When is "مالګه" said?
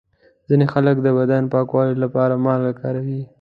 2.45-2.73